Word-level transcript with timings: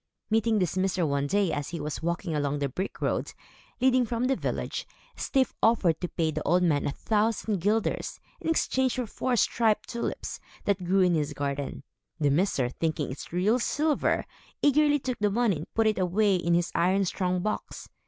Meeting 0.31 0.57
this 0.57 0.75
miser 0.75 1.05
one 1.05 1.27
day, 1.27 1.51
as 1.53 1.69
he 1.69 1.79
was 1.79 2.01
walking 2.01 2.33
along 2.33 2.57
the 2.57 2.67
brick 2.67 2.99
road, 3.03 3.31
leading 3.79 4.03
from 4.03 4.23
the 4.23 4.35
village, 4.35 4.87
Styf 5.15 5.53
offered 5.61 6.01
to 6.01 6.07
pay 6.07 6.31
the 6.31 6.41
old 6.41 6.63
man 6.63 6.87
a 6.87 6.91
thousand 6.91 7.59
guilders, 7.59 8.19
in 8.39 8.49
exchange 8.49 8.95
for 8.95 9.05
four 9.05 9.35
striped 9.35 9.87
tulips, 9.87 10.39
that 10.65 10.83
grew 10.83 11.01
in 11.01 11.13
his 11.13 11.33
garden. 11.33 11.83
The 12.19 12.31
miser, 12.31 12.69
thinking 12.69 13.11
it 13.11 13.31
real 13.31 13.59
silver, 13.59 14.25
eagerly 14.63 14.97
took 14.97 15.19
the 15.19 15.29
money 15.29 15.57
and 15.57 15.73
put 15.75 15.85
it 15.85 15.99
away 15.99 16.35
in 16.35 16.55
his 16.55 16.71
iron 16.73 17.05
strong 17.05 17.41
box. 17.43 17.87